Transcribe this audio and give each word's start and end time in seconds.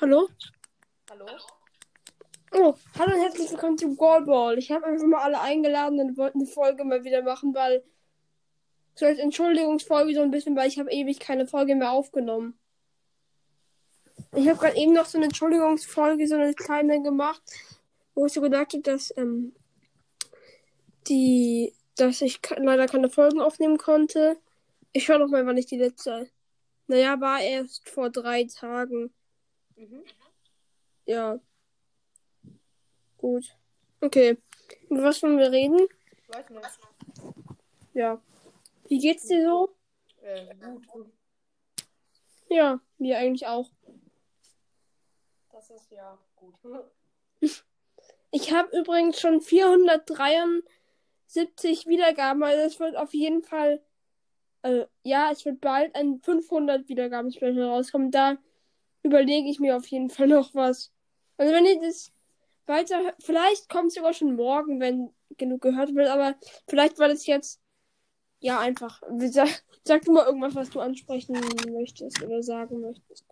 Hallo? 0.00 0.28
Hallo? 1.08 1.26
Oh, 2.50 2.74
hallo 2.98 3.14
und 3.14 3.22
herzlich 3.22 3.48
willkommen 3.52 3.78
zu 3.78 3.94
Goalball. 3.94 4.58
Ich 4.58 4.72
habe 4.72 4.86
einfach 4.86 5.06
mal 5.06 5.22
alle 5.22 5.40
eingeladen 5.40 6.00
und 6.00 6.16
wollte 6.16 6.34
eine 6.34 6.46
Folge 6.46 6.82
mal 6.84 7.04
wieder 7.04 7.22
machen, 7.22 7.54
weil 7.54 7.84
so 8.96 9.06
als 9.06 9.20
Entschuldigungsfolge 9.20 10.12
so 10.12 10.22
ein 10.22 10.32
bisschen, 10.32 10.56
weil 10.56 10.66
ich 10.66 10.80
habe 10.80 10.90
ewig 10.90 11.20
keine 11.20 11.46
Folge 11.46 11.76
mehr 11.76 11.92
aufgenommen. 11.92 12.58
Ich 14.34 14.48
habe 14.48 14.58
gerade 14.58 14.76
eben 14.76 14.92
noch 14.92 15.06
so 15.06 15.16
eine 15.16 15.26
Entschuldigungsfolge, 15.26 16.26
so 16.26 16.34
eine 16.34 16.54
kleine 16.54 17.00
gemacht, 17.00 17.42
wo 18.16 18.26
ich 18.26 18.32
so 18.32 18.40
gedacht 18.40 18.72
habe, 18.72 18.82
dass 18.82 19.16
ähm, 19.16 19.54
die, 21.06 21.72
dass 21.94 22.20
ich 22.20 22.40
leider 22.56 22.86
keine 22.86 23.10
Folgen 23.10 23.40
aufnehmen 23.40 23.78
konnte. 23.78 24.38
Ich 24.92 25.04
schau 25.04 25.18
noch 25.18 25.28
mal, 25.28 25.46
wann 25.46 25.56
ich 25.56 25.66
die 25.66 25.78
letzte. 25.78 26.28
Naja, 26.88 27.20
war 27.20 27.40
erst 27.40 27.88
vor 27.88 28.10
drei 28.10 28.44
Tagen. 28.44 29.14
Mhm. 29.76 30.04
Ja. 31.06 31.40
Gut. 33.18 33.56
Okay. 34.00 34.38
Über 34.88 35.04
was 35.04 35.22
wollen 35.22 35.38
wir 35.38 35.50
reden? 35.50 35.86
Weiß 36.28 36.48
nicht. 36.50 36.62
Ja. 37.94 38.20
Wie 38.88 38.98
geht's 38.98 39.26
dir 39.26 39.44
so? 39.44 39.74
Äh, 40.22 40.54
gut. 40.86 41.10
Ja, 42.48 42.80
mir 42.98 43.18
eigentlich 43.18 43.46
auch. 43.46 43.68
Das 45.50 45.70
ist 45.70 45.90
ja 45.90 46.18
gut. 46.36 46.54
Ich 48.30 48.52
habe 48.52 48.76
übrigens 48.76 49.18
schon 49.20 49.40
473 49.40 51.86
Wiedergaben, 51.86 52.42
also 52.42 52.62
es 52.62 52.78
wird 52.80 52.96
auf 52.96 53.14
jeden 53.14 53.42
Fall, 53.42 53.80
äh, 54.62 54.86
ja, 55.02 55.30
es 55.30 55.44
wird 55.44 55.60
bald 55.60 55.94
ein 55.94 56.20
500 56.20 56.88
Wiedergaben-Special 56.88 57.62
rauskommen. 57.62 58.10
Da 58.10 58.38
überlege 59.04 59.48
ich 59.48 59.60
mir 59.60 59.76
auf 59.76 59.86
jeden 59.86 60.10
Fall 60.10 60.26
noch 60.26 60.54
was. 60.54 60.92
Also 61.36 61.52
wenn 61.52 61.66
ihr 61.66 61.80
das 61.80 62.10
weiter, 62.66 63.14
vielleicht 63.20 63.68
kommt 63.68 63.88
es 63.88 63.94
sogar 63.94 64.14
schon 64.14 64.34
morgen, 64.34 64.80
wenn 64.80 65.14
genug 65.36 65.62
gehört 65.62 65.94
wird, 65.94 66.08
aber 66.08 66.34
vielleicht 66.68 66.98
war 66.98 67.08
das 67.08 67.26
jetzt, 67.26 67.60
ja, 68.40 68.58
einfach. 68.58 69.02
Sag, 69.18 69.64
sag 69.84 70.02
du 70.02 70.12
mal 70.12 70.26
irgendwas, 70.26 70.54
was 70.54 70.70
du 70.70 70.80
ansprechen 70.80 71.34
möchtest 71.70 72.22
oder 72.22 72.42
sagen 72.42 72.80
möchtest. 72.80 73.26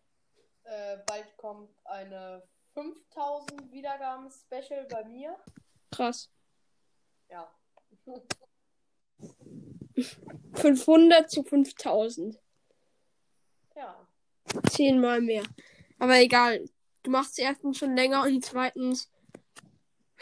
Äh, 0.64 0.98
bald 1.06 1.37
kommt 1.37 1.70
eine 1.84 2.42
5000 2.75 3.73
Wiedergaben 3.73 4.31
Special 4.31 4.86
bei 4.91 5.05
mir. 5.05 5.36
Krass. 5.91 6.31
Ja. 7.29 7.51
500 10.55 11.31
zu 11.31 11.42
5000. 11.45 12.42
Zehnmal 14.70 15.20
mehr. 15.20 15.42
Aber 15.98 16.19
egal. 16.20 16.64
Du 17.03 17.11
machst 17.11 17.39
erstens 17.39 17.78
schon 17.78 17.97
länger 17.97 18.22
und 18.22 18.45
zweitens 18.45 19.11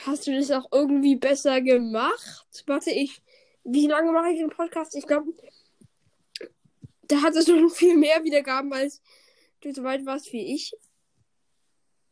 hast 0.06 0.26
du 0.26 0.34
das 0.34 0.50
auch 0.50 0.66
irgendwie 0.72 1.16
besser 1.16 1.60
gemacht. 1.60 2.64
Warte, 2.66 2.90
ich. 2.90 3.22
Wie 3.64 3.86
lange 3.86 4.12
mache 4.12 4.30
ich 4.30 4.38
den 4.38 4.48
Podcast? 4.48 4.94
Ich 4.94 5.06
glaube, 5.06 5.32
da 7.02 7.22
hattest 7.22 7.48
du 7.48 7.58
schon 7.58 7.70
viel 7.70 7.96
mehr 7.96 8.24
Wiedergaben, 8.24 8.72
als 8.72 9.02
du 9.60 9.72
so 9.72 9.82
weit 9.82 10.06
warst 10.06 10.32
wie 10.32 10.54
ich. 10.54 10.72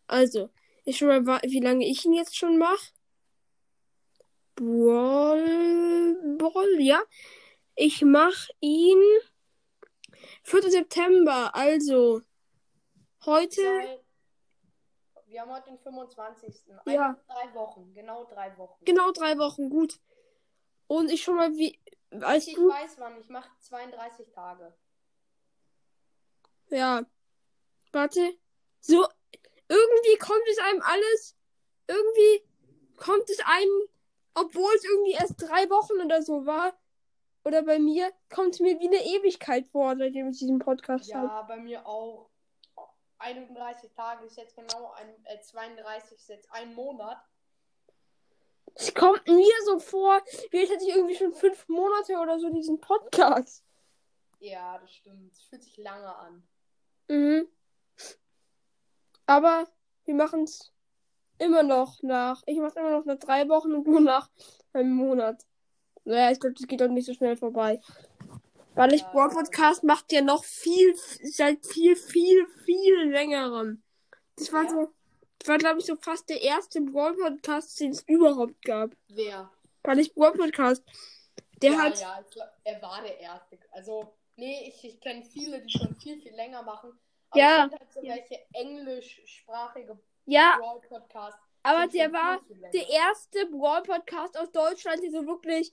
Also, 0.06 0.50
ich 0.84 0.98
schon 0.98 1.24
mal, 1.24 1.40
wie 1.42 1.60
lange 1.60 1.86
ich 1.86 2.04
ihn 2.04 2.14
jetzt 2.14 2.36
schon 2.36 2.58
mache. 2.58 2.92
Brawl, 4.56 6.36
Brawl, 6.38 6.80
ja. 6.80 7.00
Ich 7.76 8.02
mache 8.02 8.52
ihn 8.60 8.98
4. 10.48 10.70
September, 10.70 11.54
also 11.54 12.22
heute. 13.26 13.60
Seit- 13.62 14.04
Wir 15.26 15.42
haben 15.42 15.50
heute 15.52 15.66
den 15.70 15.78
25. 15.78 16.62
Eine, 16.86 16.94
Ja. 16.94 17.20
Drei 17.28 17.54
Wochen. 17.54 17.92
Genau 17.92 18.24
drei 18.24 18.56
Wochen. 18.56 18.82
Genau 18.86 19.12
drei 19.12 19.36
Wochen, 19.36 19.68
gut. 19.68 20.00
Und 20.86 21.10
ich 21.10 21.22
schon 21.22 21.36
mal 21.36 21.52
wie. 21.52 21.78
Als 22.22 22.46
Ich 22.46 22.54
du. 22.54 22.66
weiß 22.66 22.98
wann. 22.98 23.20
Ich 23.20 23.28
mache 23.28 23.50
32 23.60 24.30
Tage. 24.30 24.74
Ja. 26.70 27.02
Warte. 27.92 28.38
So. 28.80 29.06
Irgendwie 29.68 30.16
kommt 30.18 30.48
es 30.50 30.58
einem 30.58 30.80
alles. 30.80 31.36
Irgendwie 31.86 32.48
kommt 32.96 33.28
es 33.28 33.38
einem, 33.40 33.82
obwohl 34.34 34.72
es 34.76 34.84
irgendwie 34.84 35.12
erst 35.12 35.34
drei 35.42 35.68
Wochen 35.68 36.00
oder 36.02 36.22
so 36.22 36.46
war. 36.46 36.72
Oder 37.48 37.62
bei 37.62 37.78
mir 37.78 38.12
kommt 38.28 38.52
es 38.52 38.60
mir 38.60 38.78
wie 38.78 38.88
eine 38.88 39.02
Ewigkeit 39.02 39.66
vor, 39.68 39.96
seitdem 39.96 40.28
ich 40.28 40.38
diesen 40.38 40.58
Podcast 40.58 41.14
habe. 41.14 41.28
Ja, 41.28 41.42
bei 41.48 41.56
mir 41.56 41.86
auch. 41.86 42.28
31 43.20 43.90
Tage 43.94 44.26
ist 44.26 44.36
jetzt 44.36 44.54
genau 44.54 44.92
ein, 44.92 45.08
äh, 45.24 45.40
32 45.40 46.18
ist 46.18 46.28
jetzt 46.28 46.52
ein 46.52 46.74
Monat. 46.74 47.16
Es 48.74 48.92
kommt 48.94 49.26
mir 49.26 49.54
so 49.64 49.78
vor, 49.78 50.22
wie 50.50 50.58
hätte 50.58 50.84
ich 50.84 50.94
irgendwie 50.94 51.16
schon 51.16 51.32
fünf 51.32 51.66
Monate 51.70 52.18
oder 52.18 52.38
so 52.38 52.50
diesen 52.50 52.82
Podcast. 52.82 53.64
Ja, 54.40 54.76
das 54.76 54.92
stimmt. 54.92 55.32
Es 55.32 55.40
fühlt 55.44 55.62
sich 55.62 55.78
lange 55.78 56.14
an. 56.14 56.46
Mhm. 57.08 57.48
Aber 59.24 59.66
wir 60.04 60.14
machen 60.14 60.42
es 60.42 60.70
immer 61.38 61.62
noch 61.62 62.02
nach. 62.02 62.42
Ich 62.44 62.58
mache 62.58 62.78
immer 62.78 62.90
noch 62.90 63.06
nach 63.06 63.18
drei 63.18 63.48
Wochen 63.48 63.72
und 63.72 63.84
du 63.84 64.00
nach 64.00 64.28
einem 64.74 64.92
Monat. 64.92 65.47
Naja, 66.08 66.30
ich 66.32 66.40
glaube, 66.40 66.54
das 66.54 66.66
geht 66.66 66.80
doch 66.80 66.88
nicht 66.88 67.04
so 67.06 67.12
schnell 67.12 67.36
vorbei. 67.36 67.80
Weil 68.74 68.94
ich 68.94 69.02
Ja. 69.02 69.10
Brawl 69.12 69.28
Podcast 69.30 69.84
macht 69.84 70.10
ja 70.12 70.22
noch 70.22 70.42
viel, 70.44 70.94
seit 70.96 71.66
viel, 71.66 71.96
viel, 71.96 72.46
viel 72.64 73.10
längerem. 73.10 73.82
Das 74.36 74.52
war 74.52 74.64
Ja. 74.64 74.70
so, 74.70 74.92
das 75.38 75.48
war 75.48 75.58
glaube 75.58 75.80
ich 75.80 75.84
so 75.86 75.96
fast 75.96 76.28
der 76.30 76.40
erste 76.42 76.80
Brawl 76.80 77.14
Podcast, 77.14 77.78
den 77.80 77.90
es 77.90 78.02
überhaupt 78.08 78.62
gab. 78.64 78.90
Wer? 79.08 79.50
Weil 79.82 79.98
ich 79.98 80.14
Brawl 80.14 80.32
Podcast. 80.32 80.82
Der 81.60 81.72
ja, 81.72 81.78
hat, 81.78 82.00
ja, 82.00 82.24
glaub, 82.30 82.48
er 82.64 82.80
war 82.82 83.02
der 83.02 83.18
Erste. 83.18 83.58
Also, 83.72 84.14
nee, 84.36 84.68
ich, 84.68 84.82
ich 84.84 85.00
kenne 85.00 85.24
viele, 85.24 85.60
die 85.60 85.70
schon 85.76 85.94
viel, 85.96 86.20
viel 86.22 86.34
länger 86.34 86.62
machen. 86.62 86.92
Aber 87.30 87.40
Ja. 87.40 87.66
ich 87.66 87.72
halt 87.80 87.92
so 87.92 88.02
welche 88.02 88.38
englischsprachige 88.54 89.98
ja, 90.24 90.56
Brawl-Podcasts. 90.58 91.40
aber 91.64 91.80
sind 91.82 91.94
der 91.94 92.12
war, 92.12 92.40
der 92.72 92.88
erste 92.88 93.46
Brawl-Podcast 93.46 94.38
aus 94.38 94.50
Deutschland, 94.52 95.02
der 95.02 95.10
so 95.10 95.26
wirklich 95.26 95.72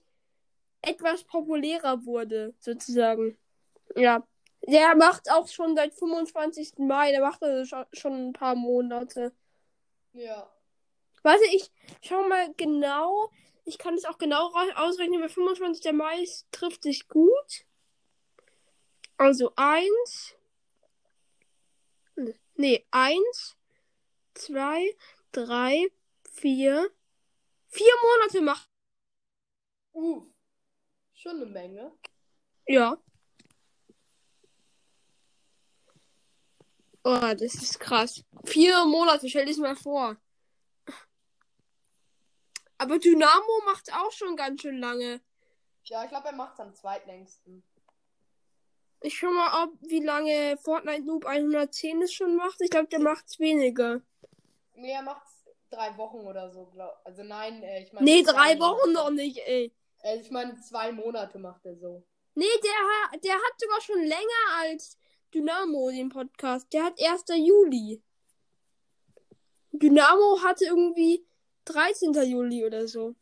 etwas 0.86 1.24
populärer 1.24 2.06
wurde, 2.06 2.54
sozusagen. 2.60 3.38
Ja. 3.96 4.26
Der 4.68 4.96
macht 4.96 5.30
auch 5.32 5.48
schon 5.48 5.76
seit 5.76 5.94
25. 5.94 6.74
Mai, 6.80 7.12
der 7.12 7.22
macht 7.22 7.44
also 7.44 7.86
schon, 7.94 8.30
ein 8.30 8.34
paar 8.34 8.56
Monate. 8.56 9.32
Ja. 10.14 10.52
Warte, 11.22 11.46
ich 11.54 11.72
schau 12.02 12.28
mal 12.28 12.54
genau. 12.56 13.32
Ich 13.64 13.78
kann 13.78 13.96
es 13.96 14.06
auch 14.06 14.18
genau 14.18 14.52
ausrechnen, 14.76 15.22
weil 15.22 15.30
25. 15.30 15.92
Mai 15.94 16.22
ist- 16.22 16.48
trifft 16.52 16.84
sich 16.84 17.08
gut. 17.08 17.66
Also 19.18 19.52
eins. 19.56 20.36
Nee, 22.56 22.86
eins, 22.92 23.58
zwei, 24.34 24.96
drei, 25.32 25.88
vier. 26.32 26.90
Vier 27.68 27.94
Monate 28.02 28.42
macht. 28.42 28.70
Uff. 29.94 30.24
Schon 31.26 31.38
eine 31.38 31.48
Menge. 31.48 31.92
Ja. 32.68 33.02
Oh, 37.04 37.20
das 37.20 37.42
ist 37.42 37.80
krass. 37.80 38.24
Vier 38.46 38.86
Monate, 38.86 39.28
stell 39.28 39.48
das 39.48 39.58
mal 39.58 39.76
vor. 39.76 40.18
Aber 42.78 43.00
Dynamo 43.00 43.62
macht 43.66 43.92
auch 43.92 44.12
schon 44.12 44.36
ganz 44.36 44.62
schön 44.62 44.78
lange. 44.78 45.20
Ja, 45.86 46.04
ich 46.04 46.10
glaube, 46.10 46.28
er 46.28 46.36
macht 46.36 46.54
es 46.54 46.60
am 46.60 46.76
zweitlängsten. 46.76 47.64
Ich 49.02 49.18
schau 49.18 49.32
mal, 49.32 49.64
ob 49.64 49.74
wie 49.82 50.04
lange 50.04 50.58
Fortnite 50.58 51.06
Noob 51.06 51.26
110 51.26 52.04
es 52.04 52.14
schon 52.14 52.36
macht. 52.36 52.62
Ich 52.62 52.70
glaube, 52.70 52.90
der 52.90 53.00
macht's 53.00 53.40
weniger. 53.40 54.00
Nee, 54.76 54.92
er 54.92 55.02
macht 55.02 55.26
drei 55.72 55.98
Wochen 55.98 56.28
oder 56.28 56.52
so. 56.52 56.68
Glaub. 56.68 57.02
Also 57.04 57.24
nein, 57.24 57.64
äh, 57.64 57.82
ich 57.82 57.94
meine. 57.94 58.06
Nee, 58.06 58.22
drei. 58.22 58.60
Wochen 58.60 58.92
noch 58.92 59.10
nicht, 59.10 59.40
ey. 59.40 59.74
Äh, 60.06 60.20
ich 60.20 60.30
meine, 60.30 60.60
zwei 60.62 60.92
Monate 60.92 61.40
macht 61.40 61.66
er 61.66 61.76
so. 61.76 62.06
Nee, 62.36 62.46
der, 62.64 63.20
der 63.20 63.34
hat 63.34 63.60
sogar 63.60 63.82
schon 63.82 64.04
länger 64.04 64.46
als 64.60 65.00
Dynamo 65.34 65.90
den 65.90 66.10
Podcast. 66.10 66.72
Der 66.72 66.84
hat 66.84 67.02
1. 67.02 67.24
Juli. 67.30 68.04
Dynamo 69.72 70.40
hatte 70.44 70.66
irgendwie 70.66 71.26
13. 71.66 72.14
Juli 72.14 72.64
oder 72.66 72.88
so. 72.88 73.16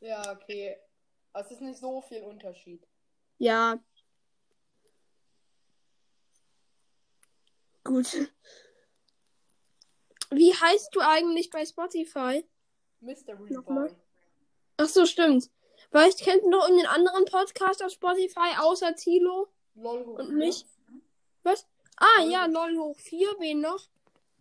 Ja, 0.00 0.20
okay. 0.32 0.76
Es 1.32 1.50
ist 1.52 1.60
nicht 1.60 1.78
so 1.78 2.00
viel 2.00 2.22
Unterschied. 2.22 2.84
Ja. 3.38 3.78
Gut. 7.84 8.28
Wie 10.30 10.52
heißt 10.52 10.94
du 10.94 11.00
eigentlich 11.00 11.50
bei 11.50 11.64
Spotify? 11.64 12.44
Mystery 13.00 13.52
Nochmal? 13.52 13.88
Boy. 13.88 14.09
Ach 14.82 14.88
so, 14.88 15.04
stimmt. 15.04 15.50
Weißt, 15.90 16.22
kennst 16.22 16.46
du 16.46 16.48
noch 16.48 16.66
irgendeinen 16.66 17.06
anderen 17.06 17.26
Podcast 17.26 17.82
auf 17.84 17.92
Spotify 17.92 18.56
außer 18.58 18.94
Tilo 18.94 19.48
Lol, 19.74 20.00
und 20.02 20.32
mich? 20.34 20.64
Was? 21.42 21.66
Ah, 21.96 22.06
Folge. 22.16 22.32
ja, 22.32 22.48
0 22.48 22.78
hoch 22.78 22.98
4, 22.98 23.28
wen 23.40 23.60
noch? 23.60 23.88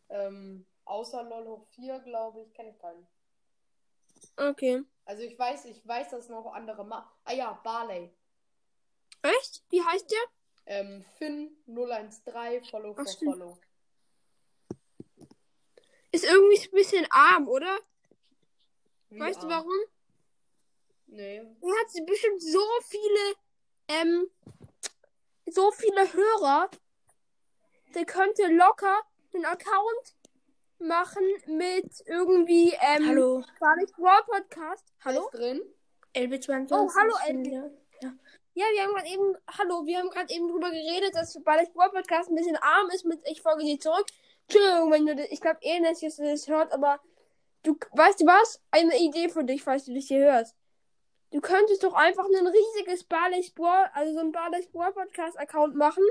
Ähm, 0.07 0.65
außer 0.85 1.23
LOL 1.23 1.45
hoch 1.45 1.65
4, 1.75 1.99
glaube 1.99 2.41
ich, 2.41 2.53
kenne 2.53 2.69
ich 2.69 2.79
keinen. 2.79 3.05
Okay. 4.37 4.83
Also 5.03 5.23
ich 5.23 5.37
weiß, 5.37 5.65
ich 5.65 5.85
weiß, 5.85 6.11
dass 6.11 6.29
noch 6.29 6.53
andere 6.53 6.85
ma 6.85 7.11
Ah 7.25 7.33
ja, 7.33 7.59
Barley. 7.61 8.09
Echt? 9.21 9.63
Wie 9.69 9.83
heißt 9.83 10.09
der? 10.09 10.19
Ähm, 10.67 11.03
Finn 11.17 11.51
013, 11.65 12.63
Follow 12.63 12.91
Ach, 12.91 13.03
for 13.03 13.07
stimmt. 13.07 13.31
Follow. 13.31 13.57
Ist 16.13 16.23
irgendwie 16.23 16.61
ein 16.61 16.71
bisschen 16.71 17.07
arm, 17.09 17.49
oder? 17.49 17.77
Wie 19.09 19.19
weißt 19.19 19.43
du 19.43 19.47
arm. 19.47 19.65
warum? 19.65 19.98
Nee. 21.11 21.37
Er 21.37 21.43
hat 21.43 22.05
bestimmt 22.05 22.41
so 22.41 22.63
viele, 22.87 23.35
ähm, 23.87 24.29
so 25.47 25.71
viele 25.71 26.13
Hörer. 26.13 26.69
Der 27.95 28.05
könnte 28.05 28.47
locker 28.47 29.01
einen 29.33 29.45
Account 29.45 30.15
machen 30.79 31.23
mit 31.47 31.91
irgendwie, 32.05 32.73
ähm, 32.81 33.07
Hallo, 33.07 33.43
war 33.59 33.75
nicht 33.77 33.93
Brawl 33.95 34.21
Podcast? 34.27 34.85
Hallo? 35.03 35.25
ist 35.25 35.39
drin? 35.39 35.61
LB22. 36.13 36.71
Oh, 36.71 36.89
hallo, 36.95 37.15
LB. 37.27 37.71
Ja. 38.01 38.13
Ja, 38.53 38.65
wir 38.73 38.83
haben 38.83 38.93
gerade 38.93 39.07
eben, 39.07 39.37
hallo, 39.57 39.85
wir 39.85 39.99
haben 39.99 40.09
gerade 40.09 40.33
eben 40.33 40.47
drüber 40.47 40.69
geredet, 40.69 41.15
dass 41.15 41.33
der 41.33 41.41
Brawl 41.41 41.65
Podcast 41.91 42.29
ein 42.29 42.35
bisschen 42.35 42.57
arm 42.57 42.89
ist 42.91 43.05
mit 43.05 43.19
Ich 43.29 43.41
folge 43.41 43.63
dir 43.63 43.79
zurück. 43.79 44.05
Entschuldigung, 44.47 44.91
wenn 44.91 45.05
du 45.05 45.15
das, 45.15 45.27
ich 45.29 45.41
glaube 45.41 45.59
eh 45.61 45.79
nicht, 45.79 46.03
dass 46.03 46.15
du 46.15 46.23
das 46.23 46.47
hört, 46.47 46.71
aber 46.71 46.99
du, 47.63 47.77
weißt 47.93 48.21
du 48.21 48.25
was? 48.25 48.61
Eine 48.71 48.97
Idee 48.97 49.29
für 49.29 49.43
dich, 49.43 49.63
falls 49.63 49.85
du 49.85 49.93
das 49.93 50.05
hier 50.05 50.19
hörst. 50.19 50.55
Du 51.31 51.41
könntest 51.41 51.83
doch 51.83 51.93
einfach 51.93 52.25
ein 52.25 52.47
riesiges 52.47 53.03
Barley's 53.03 53.51
Brawl, 53.51 53.89
also 53.93 54.13
so 54.13 54.19
ein 54.19 54.31
Barley's 54.31 54.67
Brawl 54.71 54.91
Podcast 54.91 55.37
Account 55.37 55.75
machen 55.75 56.03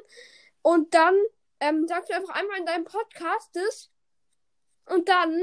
und 0.62 0.94
dann, 0.94 1.14
ähm, 1.60 1.88
sagst 1.88 2.10
du 2.10 2.14
einfach 2.14 2.34
einmal 2.34 2.58
in 2.58 2.66
deinem 2.66 2.84
Podcast 2.84 3.54
das 3.54 3.90
und 4.86 5.08
dann 5.08 5.42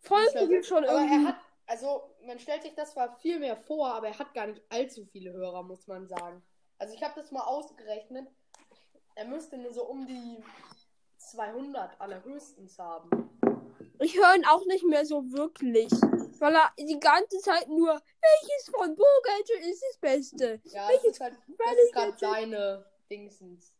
folgen 0.00 0.48
dir 0.48 0.62
schon 0.62 0.84
aber 0.84 1.00
irgendwie. 1.00 1.24
er 1.24 1.28
hat, 1.28 1.40
also 1.66 2.02
man 2.26 2.38
stellt 2.38 2.62
sich 2.62 2.74
das 2.74 2.92
zwar 2.92 3.16
viel 3.18 3.38
mehr 3.38 3.56
vor, 3.56 3.94
aber 3.94 4.08
er 4.08 4.18
hat 4.18 4.34
gar 4.34 4.46
nicht 4.46 4.62
allzu 4.68 5.06
viele 5.06 5.32
Hörer, 5.32 5.62
muss 5.62 5.86
man 5.86 6.06
sagen. 6.06 6.42
Also 6.78 6.94
ich 6.94 7.02
habe 7.02 7.14
das 7.18 7.30
mal 7.30 7.44
ausgerechnet. 7.44 8.28
Er 9.14 9.24
müsste 9.24 9.56
nur 9.56 9.72
so 9.72 9.84
um 9.84 10.06
die 10.06 10.44
200 11.16 12.00
allerhöchstens 12.00 12.78
haben. 12.78 13.30
Ich 13.98 14.16
höre 14.16 14.36
ihn 14.36 14.44
auch 14.44 14.66
nicht 14.66 14.84
mehr 14.84 15.06
so 15.06 15.32
wirklich. 15.32 15.90
Weil 16.38 16.54
er 16.54 16.72
die 16.78 17.00
ganze 17.00 17.38
Zeit 17.38 17.68
nur, 17.68 17.90
welches 17.90 18.70
von 18.70 18.94
Bo-Gadget 18.94 19.66
ist 19.66 19.82
das 19.88 19.98
Beste? 19.98 20.60
Ja, 20.64 20.82
das 20.82 20.90
Welches 20.90 21.10
ist 21.12 21.20
halt, 21.20 21.36
das 21.46 21.78
ist 21.84 21.92
gerade 21.92 22.16
seine 22.18 22.86
Dingsens. 23.10 23.72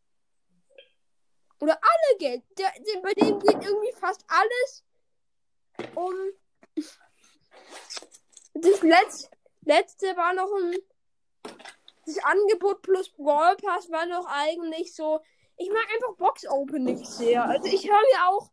Alle 1.61 2.19
Geld. 2.19 2.43
Der, 2.59 2.73
der, 2.73 3.01
bei 3.01 3.13
dem 3.15 3.39
geht 3.41 3.65
irgendwie 3.65 3.93
fast 3.93 4.25
alles 4.29 4.85
um. 5.95 6.15
Das 8.55 8.83
letzte, 8.83 9.31
letzte 9.63 10.17
war 10.17 10.35
noch 10.35 10.51
ein. 10.55 10.77
Das 12.07 12.19
Angebot 12.19 12.83
plus 12.83 13.09
Brawl 13.11 13.57
Pass 13.57 13.91
war 13.91 14.07
noch 14.07 14.27
eigentlich 14.27 14.95
so. 14.95 15.21
Ich 15.57 15.71
mag 15.71 15.87
einfach 15.95 16.15
Box 16.17 16.47
Openings 16.47 17.19
sehr. 17.19 17.45
Also 17.45 17.67
ich 17.67 17.89
höre 17.89 18.01
mir 18.01 18.29
auch. 18.29 18.51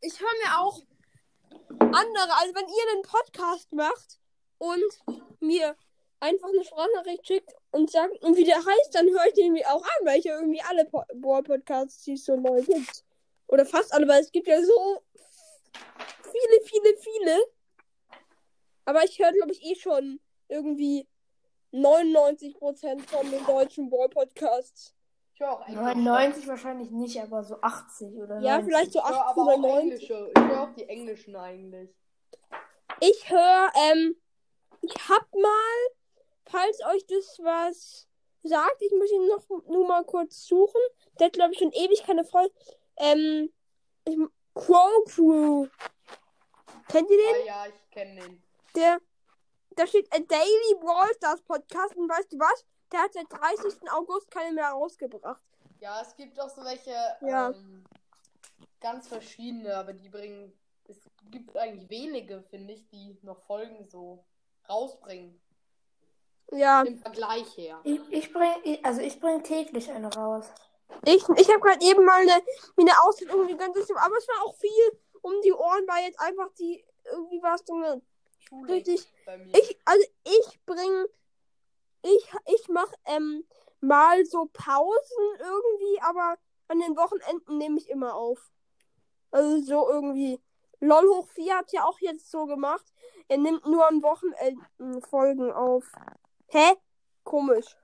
Ich 0.00 0.20
höre 0.20 0.28
mir 0.44 0.60
auch 0.60 0.82
andere. 1.78 2.32
Also 2.40 2.54
wenn 2.54 2.68
ihr 2.68 2.92
einen 2.92 3.02
Podcast 3.02 3.72
macht 3.72 4.18
und 4.58 5.20
mir 5.40 5.76
einfach 6.20 6.48
eine 6.48 6.64
Sprachnachricht 6.64 7.26
schickt 7.26 7.52
und 7.70 7.90
sagt, 7.90 8.22
und 8.22 8.36
wie 8.36 8.44
der 8.44 8.56
heißt, 8.56 8.94
dann 8.94 9.06
höre 9.08 9.26
ich 9.26 9.34
den 9.34 9.52
mir 9.52 9.68
auch 9.68 9.82
an, 9.82 10.06
weil 10.06 10.18
ich 10.18 10.24
ja 10.24 10.36
irgendwie 10.36 10.62
alle 10.62 10.84
po 10.84 11.02
Brawl 11.14 11.42
Podcasts, 11.42 12.02
die 12.04 12.14
es 12.14 12.24
so 12.24 12.36
neu 12.36 12.62
gibt. 12.62 13.04
Oder 13.46 13.64
fast 13.64 13.92
alle, 13.92 14.06
weil 14.08 14.20
es 14.20 14.32
gibt 14.32 14.46
ja 14.46 14.62
so 14.62 15.02
viele, 16.22 16.60
viele, 16.64 16.96
viele. 16.96 17.38
Aber 18.84 19.04
ich 19.04 19.18
höre, 19.18 19.32
glaube 19.32 19.52
ich, 19.52 19.62
eh 19.62 19.74
schon 19.74 20.20
irgendwie 20.48 21.06
99% 21.72 23.06
von 23.06 23.30
den 23.30 23.44
deutschen 23.46 23.90
Brawl 23.90 24.08
Podcasts. 24.08 24.94
Ich 25.38 25.44
höre 25.46 25.52
auch 25.52 25.68
Englisch. 25.68 25.84
99 26.04 26.48
wahrscheinlich 26.48 26.90
nicht, 26.90 27.22
aber 27.22 27.44
so 27.44 27.60
80 27.60 28.16
oder 28.16 28.40
Ja, 28.40 28.56
90. 28.58 28.64
vielleicht 28.74 28.92
so 28.92 28.98
Ich 28.98 29.04
höre 29.04 29.26
80 29.26 29.30
aber 29.30 29.42
oder 29.42 29.52
auch 29.52 29.58
90. 29.58 29.82
englische. 29.92 30.32
Ich 30.36 30.42
höre 30.42 30.60
auch 30.62 30.74
die 30.74 30.88
englischen 30.88 31.36
eigentlich. 31.36 31.90
Ich 32.98 33.30
höre, 33.30 33.70
ähm, 33.88 34.16
ich 34.82 34.94
hab 35.08 35.32
mal, 35.32 35.76
falls 36.46 36.80
euch 36.92 37.06
das 37.06 37.38
was 37.40 38.08
sagt, 38.42 38.82
ich 38.82 38.90
muss 38.90 39.12
ihn 39.12 39.28
noch 39.28 39.48
nur 39.68 39.86
mal 39.86 40.04
kurz 40.04 40.44
suchen. 40.44 40.80
Der 41.20 41.26
hat, 41.26 41.34
glaube 41.34 41.52
ich, 41.52 41.60
schon 41.60 41.70
ewig 41.70 42.02
keine 42.04 42.24
Folge. 42.24 42.52
Ähm, 42.96 43.52
ich, 44.06 44.16
Crow 44.54 45.04
Crew. 45.06 45.68
Kennt 46.88 47.08
ihr 47.10 47.16
den? 47.16 47.42
Ah 47.42 47.46
ja, 47.46 47.66
ich 47.68 47.90
kenne 47.92 48.20
den. 48.22 48.42
Der, 48.74 48.98
da 49.76 49.86
steht 49.86 50.12
A 50.12 50.18
Daily 50.18 50.74
Brawl 50.80 51.14
Stars 51.14 51.42
Podcast 51.42 51.94
und 51.96 52.08
weißt 52.08 52.32
du 52.32 52.38
was? 52.40 52.64
Der 52.92 53.00
hat 53.00 53.12
seit 53.12 53.30
30. 53.30 53.90
August 53.90 54.30
keine 54.30 54.52
mehr 54.52 54.70
rausgebracht. 54.70 55.42
Ja, 55.80 56.00
es 56.02 56.16
gibt 56.16 56.40
auch 56.40 56.48
so 56.48 56.64
welche 56.64 56.94
Ja. 57.20 57.50
ähm, 57.50 57.84
ganz 58.80 59.08
verschiedene, 59.08 59.76
aber 59.76 59.92
die 59.92 60.08
bringen. 60.08 60.52
Es 60.88 60.98
gibt 61.30 61.56
eigentlich 61.56 61.88
wenige, 61.90 62.42
finde 62.50 62.72
ich, 62.72 62.88
die 62.88 63.18
noch 63.22 63.40
Folgen 63.42 63.84
so 63.84 64.24
rausbringen. 64.68 65.38
Ja, 66.50 66.82
Im 66.82 66.96
Vergleich 66.98 67.56
her. 67.58 67.80
Ich, 67.84 68.00
ich 68.10 68.32
bring, 68.32 68.78
also 68.82 69.02
ich 69.02 69.20
bringe 69.20 69.42
täglich 69.42 69.90
eine 69.90 70.12
raus. 70.14 70.46
ich, 71.04 71.22
ich 71.36 71.48
habe 71.48 71.60
gerade 71.60 71.84
eben 71.84 72.04
mal 72.04 72.22
eine, 72.22 72.42
mir 72.76 72.90
eine 72.90 73.02
Auszeit 73.02 73.28
irgendwie 73.28 73.56
ganz 73.56 73.76
aber 73.76 74.16
es 74.16 74.28
war 74.28 74.46
auch 74.46 74.54
viel 74.56 74.98
um 75.20 75.34
die 75.42 75.52
Ohren, 75.52 75.86
weil 75.86 76.06
jetzt 76.06 76.20
einfach 76.20 76.48
die, 76.58 76.84
irgendwie 77.04 77.42
war 77.42 77.54
es 77.54 77.62
so 77.66 77.74
eine 77.74 78.00
Schule 78.38 78.72
richtig 78.72 79.12
bei 79.26 79.36
mir. 79.36 79.54
Ich, 79.58 79.78
also 79.84 80.04
ich 80.24 80.60
bring, 80.64 81.04
ich, 82.02 82.32
ich 82.46 82.68
mach 82.68 82.92
ähm, 83.06 83.44
mal 83.80 84.24
so 84.24 84.48
Pausen 84.52 85.26
irgendwie, 85.38 86.00
aber 86.02 86.36
an 86.68 86.80
den 86.80 86.96
Wochenenden 86.96 87.58
nehme 87.58 87.78
ich 87.78 87.88
immer 87.88 88.14
auf. 88.14 88.50
Also 89.30 89.60
so 89.60 89.88
irgendwie. 89.88 90.40
LOL 90.80 91.08
hoch 91.08 91.28
4 91.28 91.56
hat 91.56 91.72
ja 91.72 91.84
auch 91.84 91.98
jetzt 91.98 92.30
so 92.30 92.46
gemacht. 92.46 92.84
Er 93.26 93.38
nimmt 93.38 93.66
nur 93.66 93.86
an 93.88 94.02
Wochenenden 94.02 95.02
Folgen 95.02 95.52
auf. 95.52 95.84
Hä? 96.48 96.76
Komisch. 97.24 97.76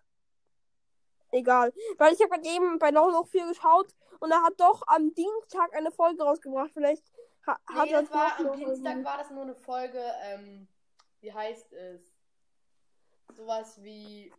Egal. 1.32 1.72
Weil 1.98 2.14
ich 2.14 2.20
habe 2.20 2.30
gerade 2.30 2.48
eben 2.48 2.78
bei 2.78 2.90
LOL 2.90 3.12
hoch 3.14 3.26
4 3.26 3.48
geschaut 3.48 3.94
und 4.20 4.30
er 4.30 4.42
hat 4.42 4.54
doch 4.58 4.82
am 4.86 5.12
Dienstag 5.12 5.74
eine 5.74 5.90
Folge 5.90 6.22
rausgebracht. 6.22 6.70
Vielleicht 6.72 7.04
ha 7.46 7.58
hat 7.66 7.86
nee, 7.86 7.92
er 7.92 8.02
das 8.02 8.12
war, 8.12 8.38
am 8.38 8.56
Dienstag 8.56 9.04
war 9.04 9.18
das 9.18 9.30
nur 9.30 9.42
eine 9.42 9.56
Folge, 9.56 10.00
ähm, 10.22 10.68
wie 11.20 11.32
heißt 11.32 11.72
es? 11.72 12.13
Sowas 13.32 13.82
wie 13.82 14.32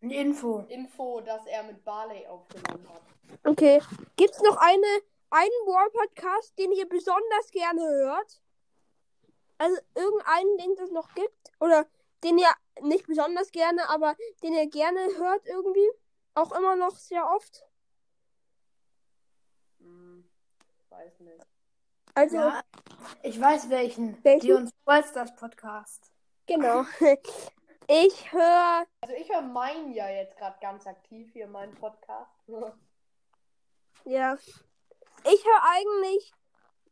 Eine 0.00 0.14
Info. 0.14 0.60
Info, 0.68 1.20
dass 1.20 1.46
er 1.46 1.62
mit 1.64 1.84
Barley 1.84 2.26
aufgenommen 2.26 2.88
hat. 2.88 3.02
Okay. 3.44 3.80
Gibt's 4.16 4.40
noch 4.42 4.56
eine, 4.56 4.86
einen 5.30 5.66
War-Podcast, 5.66 6.58
den 6.58 6.72
ihr 6.72 6.88
besonders 6.88 7.50
gerne 7.50 7.80
hört? 7.82 8.42
Also 9.58 9.76
irgendeinen, 9.94 10.58
den 10.58 10.84
es 10.84 10.90
noch 10.90 11.14
gibt? 11.14 11.52
Oder 11.60 11.86
den 12.24 12.38
ihr 12.38 12.48
nicht 12.82 13.06
besonders 13.06 13.50
gerne, 13.52 13.88
aber 13.88 14.16
den 14.42 14.54
ihr 14.54 14.68
gerne 14.68 15.00
hört 15.18 15.46
irgendwie? 15.46 15.88
Auch 16.34 16.52
immer 16.52 16.76
noch 16.76 16.96
sehr 16.96 17.28
oft? 17.28 17.62
Hm, 19.78 20.28
weiß 20.88 21.20
nicht. 21.20 21.46
Also, 22.14 22.36
Ja, 22.36 22.62
ich 23.22 23.40
weiß 23.40 23.70
welchen. 23.70 24.22
Welchen? 24.24 24.46
Die 24.46 24.52
uns 24.52 24.72
Stars 25.08 25.34
Podcast. 25.36 26.12
genau. 26.46 26.84
Ich 27.94 28.32
höre. 28.32 28.86
Also 29.02 29.14
ich 29.14 29.30
höre 29.30 29.42
meinen 29.42 29.92
ja 29.92 30.08
jetzt 30.08 30.38
gerade 30.38 30.58
ganz 30.60 30.86
aktiv 30.86 31.30
hier, 31.32 31.46
meinen 31.46 31.74
Podcast. 31.74 32.30
Ja. 34.04 34.34
Ich 34.34 35.44
höre 35.46 35.62
eigentlich 35.70 36.32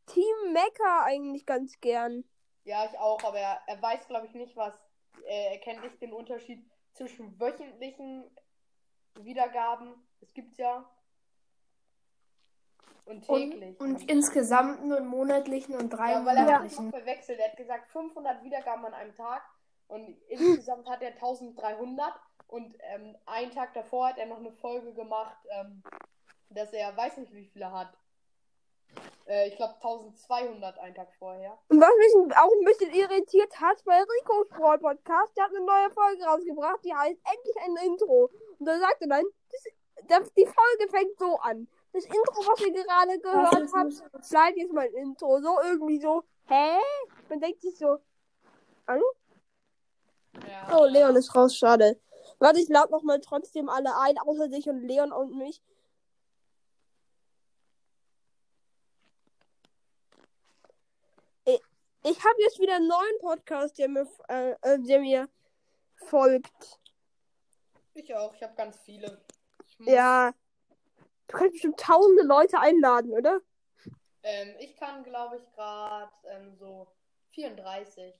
Team 0.07 0.52
Mecha 0.52 1.02
eigentlich 1.02 1.45
ganz 1.45 1.80
gern. 1.80 2.23
ja, 2.62 2.85
ich 2.85 2.97
auch, 3.00 3.21
aber 3.25 3.38
er, 3.40 3.61
er 3.66 3.83
weiß, 3.83 4.07
glaube 4.07 4.26
ich, 4.26 4.35
nicht, 4.35 4.54
was. 4.57 4.75
Er, 5.26 5.50
er 5.50 5.59
kennt 5.59 5.83
nicht 5.83 6.00
den 6.00 6.12
Unterschied 6.12 6.64
zwischen 6.92 7.40
wöchentlichen 7.40 8.30
Wiedergaben, 9.16 9.95
es 10.21 10.33
gibt's 10.35 10.57
ja, 10.57 10.88
und 13.07 13.28
Und, 13.28 13.50
täglich. 13.50 13.80
und 13.80 14.09
insgesamt 14.09 14.85
nur 14.85 14.99
einen 14.99 15.09
monatlichen 15.09 15.75
und 15.75 15.90
drei 15.90 16.12
ja, 16.12 16.25
weil 16.25 16.37
er 16.37 16.61
noch 16.61 16.90
verwechselt. 16.90 17.40
Er 17.40 17.49
hat 17.49 17.57
gesagt 17.57 17.90
500 17.90 18.45
Wiedergaben 18.45 18.85
an 18.85 18.95
einem 18.95 19.16
Tag 19.16 19.42
und 19.90 20.16
insgesamt 20.28 20.88
hat 20.88 21.02
er 21.02 21.11
1300 21.11 22.14
und 22.47 22.76
ähm, 22.80 23.16
einen 23.26 23.50
Tag 23.52 23.75
davor 23.75 24.09
hat 24.09 24.18
er 24.18 24.26
noch 24.26 24.38
eine 24.38 24.52
Folge 24.52 24.92
gemacht, 24.92 25.37
ähm, 25.50 25.82
dass 26.50 26.73
er 26.73 26.97
weiß 26.97 27.18
nicht, 27.18 27.32
wie 27.32 27.44
viele 27.44 27.70
hat. 27.70 27.97
Äh, 29.26 29.49
ich 29.49 29.56
glaube 29.56 29.75
1200 29.75 30.78
einen 30.78 30.94
Tag 30.94 31.12
vorher. 31.18 31.59
Und 31.68 31.80
was 31.80 31.90
mich 31.97 32.37
auch 32.37 32.50
ein 32.52 32.64
bisschen 32.64 32.92
irritiert 32.92 33.61
hat, 33.61 33.85
bei 33.85 34.00
Rico's 34.00 34.49
Brawl 34.49 34.78
Podcast, 34.78 35.37
der 35.37 35.44
hat 35.44 35.54
eine 35.54 35.64
neue 35.64 35.90
Folge 35.90 36.25
rausgebracht, 36.25 36.85
die 36.85 36.94
heißt 36.94 37.20
Endlich 37.32 37.56
ein 37.64 37.87
Intro. 37.87 38.30
Und 38.59 38.66
da 38.66 38.78
sagt 38.78 39.02
er 39.02 39.09
dann, 39.09 39.25
das, 39.50 39.64
das, 40.09 40.35
die 40.35 40.47
Folge 40.47 40.90
fängt 40.90 41.18
so 41.18 41.37
an. 41.38 41.68
das 41.92 42.04
Intro, 42.04 42.42
was 42.47 42.61
ihr 42.61 42.73
gerade 42.73 43.18
gehört 43.18 43.73
habt, 43.75 44.28
bleibt 44.28 44.56
jetzt 44.56 44.73
mein 44.73 44.92
Intro. 44.94 45.40
So 45.40 45.59
irgendwie 45.62 46.00
so, 46.00 46.25
hä? 46.47 46.78
Man 47.28 47.40
denkt 47.40 47.62
sich 47.62 47.76
so, 47.78 47.99
hallo? 48.88 49.04
Ja. 50.49 50.76
Oh, 50.76 50.85
Leon 50.85 51.16
ist 51.16 51.35
raus, 51.35 51.56
schade. 51.56 52.00
Warte, 52.38 52.61
ich 52.61 52.68
lade 52.68 52.90
nochmal 52.90 53.20
trotzdem 53.20 53.68
alle 53.68 53.97
ein, 53.99 54.18
außer 54.18 54.49
dich 54.49 54.68
und 54.68 54.82
Leon 54.82 55.12
und 55.12 55.37
mich. 55.37 55.61
Ich, 62.02 62.25
habe 62.25 62.42
jetzt 62.42 62.59
wieder 62.59 62.76
einen 62.76 62.88
neuen 62.88 63.18
Podcast, 63.20 63.78
der 63.78 63.88
mir, 63.88 64.09
äh, 64.28 64.52
äh, 64.62 64.78
der 64.78 65.00
mir 65.00 65.28
folgt. 65.97 66.78
Ich 67.92 68.14
auch, 68.14 68.35
ich 68.35 68.42
habe 68.42 68.54
ganz 68.54 68.78
viele. 68.78 69.20
Ja. 69.80 70.32
Du 71.26 71.37
kannst 71.37 71.52
bestimmt 71.52 71.78
tausende 71.78 72.23
Leute 72.23 72.59
einladen, 72.59 73.12
oder? 73.12 73.40
Ähm, 74.23 74.54
ich 74.59 74.76
kann, 74.76 75.04
glaube 75.04 75.37
ich, 75.37 75.52
gerade 75.52 76.11
ähm, 76.25 76.56
so 76.59 76.88
34. 77.32 78.14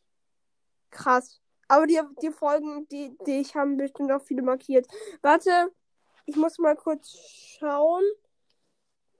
Krass. 0.91 1.41
Aber 1.71 1.87
die, 1.87 2.00
die 2.21 2.31
Folgen, 2.33 2.89
die, 2.89 3.17
die 3.27 3.41
ich 3.41 3.55
haben 3.55 3.77
bestimmt 3.77 4.11
auch 4.12 4.23
viele 4.23 4.43
markiert. 4.43 4.87
Warte, 5.23 5.73
ich 6.27 6.37
muss 6.37 6.59
mal 6.59 6.75
kurz 6.77 7.17
schauen. 7.59 8.03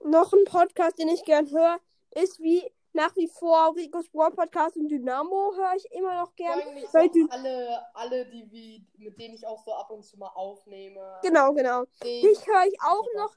Noch 0.03 0.33
ein 0.33 0.43
Podcast, 0.45 0.97
den 0.99 1.09
ich 1.09 1.23
gern 1.25 1.49
höre, 1.49 1.79
ist 2.15 2.39
wie 2.41 2.71
nach 2.93 3.15
wie 3.15 3.27
vor 3.27 3.73
Ricos 3.75 4.09
Brawl 4.09 4.31
Podcast 4.31 4.75
und 4.75 4.89
Dynamo 4.89 5.53
höre 5.55 5.75
ich 5.77 5.89
immer 5.93 6.13
noch 6.19 6.35
gern. 6.35 6.59
So 6.87 6.93
weil 6.93 7.09
du- 7.09 7.27
alle, 7.29 7.79
alle 7.93 8.25
die, 8.25 8.51
wie, 8.51 8.85
mit 8.97 9.17
denen 9.17 9.35
ich 9.35 9.45
auch 9.47 9.63
so 9.63 9.71
ab 9.73 9.89
und 9.91 10.03
zu 10.03 10.17
mal 10.17 10.27
aufnehme. 10.35 11.19
Genau, 11.21 11.53
genau. 11.53 11.85
Die- 12.03 12.21
Dich 12.21 12.45
höre 12.45 12.65
ich 12.65 12.77
auch 12.81 13.07
noch. 13.15 13.33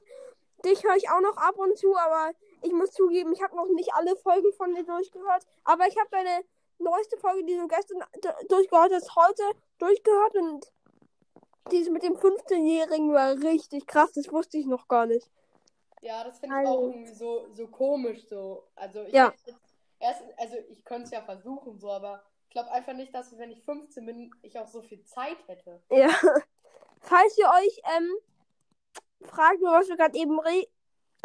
Dich 0.65 0.83
höre 0.83 0.95
ich 0.95 1.09
auch 1.09 1.21
noch 1.21 1.37
ab 1.37 1.57
und 1.57 1.77
zu, 1.77 1.95
aber 1.95 2.31
ich 2.63 2.73
muss 2.73 2.91
zugeben, 2.91 3.31
ich 3.31 3.41
habe 3.41 3.55
noch 3.55 3.67
nicht 3.69 3.93
alle 3.93 4.15
Folgen 4.17 4.51
von 4.53 4.73
dir 4.73 4.83
durchgehört. 4.83 5.45
Aber 5.63 5.87
ich 5.87 5.97
habe 5.97 6.09
deine 6.11 6.43
neueste 6.79 7.17
Folge, 7.17 7.43
die 7.45 7.55
du 7.55 7.67
gestern 7.67 8.03
durchgehört 8.49 8.91
hast, 8.93 9.15
heute 9.15 9.43
durchgehört 9.79 10.35
und 10.35 10.71
diese 11.71 11.91
mit 11.91 12.03
dem 12.03 12.13
15-Jährigen 12.13 13.11
war 13.13 13.33
richtig 13.33 13.87
krass. 13.87 14.11
Das 14.13 14.31
wusste 14.31 14.57
ich 14.57 14.65
noch 14.67 14.87
gar 14.87 15.05
nicht. 15.05 15.29
Ja, 16.01 16.23
das 16.23 16.39
finde 16.39 16.61
ich 16.61 16.67
auch 16.67 16.81
Alter. 16.81 16.95
irgendwie 16.95 17.13
so, 17.13 17.47
so 17.53 17.67
komisch 17.67 18.27
so. 18.27 18.67
Also 18.75 19.03
ich 19.03 19.13
Ja. 19.13 19.33
erst, 19.99 20.21
also 20.37 20.57
ich 20.69 20.83
könnte 20.85 21.05
es 21.05 21.11
ja 21.11 21.21
versuchen 21.21 21.79
so, 21.79 21.89
aber 21.91 22.23
ich 22.43 22.51
glaube 22.51 22.71
einfach 22.71 22.93
nicht, 22.93 23.13
dass 23.15 23.35
wenn 23.37 23.51
ich 23.51 23.63
15 23.63 24.05
bin, 24.05 24.31
ich 24.43 24.59
auch 24.59 24.67
so 24.67 24.81
viel 24.81 25.03
Zeit 25.03 25.37
hätte. 25.47 25.81
Ja. 25.89 26.09
Falls 26.99 27.37
ihr 27.37 27.49
euch 27.49 27.81
ähm, 27.97 28.15
fragt, 29.21 29.59
über 29.59 29.71
was 29.71 29.87
wir 29.87 29.97
gerade 29.97 30.17
eben 30.17 30.39
re 30.39 30.67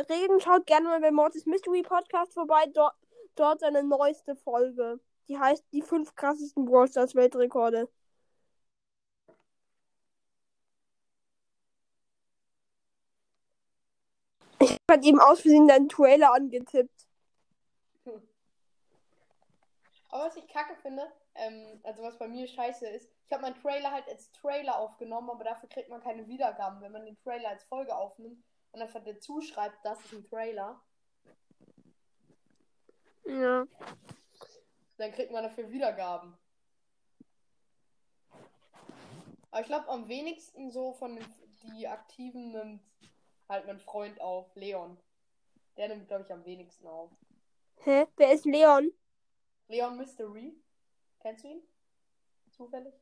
reden, 0.08 0.40
schaut 0.40 0.64
gerne 0.66 0.88
mal 0.88 1.00
bei 1.00 1.10
Mortis 1.10 1.44
Mystery 1.44 1.82
Podcast 1.82 2.32
vorbei. 2.32 2.64
Dort, 2.72 2.94
dort 3.34 3.60
seine 3.60 3.82
neueste 3.82 4.34
Folge. 4.34 4.98
Die 5.30 5.38
heißt 5.38 5.64
die 5.72 5.80
fünf 5.80 6.16
krassesten 6.16 6.64
Brawl 6.64 6.88
Stars 6.88 7.14
Weltrekorde. 7.14 7.88
Ich 14.58 14.76
habe 14.90 15.04
eben 15.04 15.20
aus 15.20 15.40
Versehen 15.40 15.68
deinen 15.68 15.88
Trailer 15.88 16.34
angetippt. 16.34 17.06
Aber 20.08 20.24
was 20.24 20.36
ich 20.36 20.48
kacke 20.48 20.74
finde, 20.82 21.12
ähm, 21.36 21.80
also 21.84 22.02
was 22.02 22.18
bei 22.18 22.26
mir 22.26 22.48
scheiße 22.48 22.88
ist, 22.88 23.08
ich 23.26 23.32
habe 23.32 23.42
meinen 23.42 23.62
Trailer 23.62 23.92
halt 23.92 24.08
als 24.08 24.32
Trailer 24.32 24.76
aufgenommen, 24.80 25.30
aber 25.30 25.44
dafür 25.44 25.68
kriegt 25.68 25.88
man 25.90 26.02
keine 26.02 26.26
Wiedergaben, 26.26 26.80
wenn 26.80 26.90
man 26.90 27.04
den 27.04 27.16
Trailer 27.22 27.50
als 27.50 27.62
Folge 27.62 27.94
aufnimmt 27.94 28.42
und 28.72 28.82
einfach 28.82 29.04
dazu 29.04 29.40
schreibt, 29.40 29.76
das 29.84 30.04
ist 30.06 30.12
ein 30.12 30.24
Trailer, 30.24 30.82
Ja. 33.24 33.64
Dann 35.00 35.12
kriegt 35.12 35.32
man 35.32 35.42
dafür 35.42 35.70
Wiedergaben. 35.70 36.36
Aber 39.50 39.60
ich 39.62 39.66
glaube, 39.66 39.88
am 39.88 40.08
wenigsten 40.08 40.70
so 40.70 40.92
von 40.92 41.16
den 41.16 41.24
die 41.62 41.88
Aktiven 41.88 42.52
nimmt 42.52 42.82
halt 43.48 43.66
mein 43.66 43.80
Freund 43.80 44.20
auf, 44.20 44.54
Leon. 44.54 44.96
Der 45.76 45.88
nimmt, 45.88 46.08
glaube 46.08 46.24
ich, 46.24 46.32
am 46.32 46.44
wenigsten 46.44 46.86
auf. 46.86 47.10
Hä? 47.84 48.06
Wer 48.16 48.32
ist 48.32 48.44
Leon? 48.44 48.92
Leon 49.68 49.96
Mystery. 49.96 50.54
Kennst 51.20 51.44
du 51.44 51.48
ihn? 51.48 51.62
Zufällig? 52.50 52.94